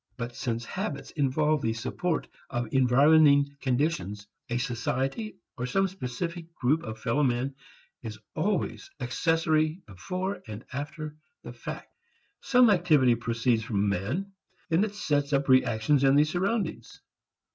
[0.17, 6.81] But since habits involve the support of environing conditions, a society or some specific group
[6.81, 7.53] of fellow men,
[8.01, 11.93] is always accessory before and after the fact.
[12.39, 14.31] Some activity proceeds from a man;
[14.69, 16.99] then it sets up reactions in the surroundings.